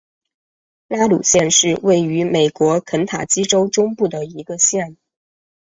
[0.87, 4.97] 拉鲁县是位于美国肯塔基州中部的一个县。